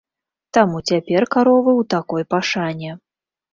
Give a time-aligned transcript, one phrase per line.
[0.57, 2.99] Таму цяпер каровы ў такой пашане.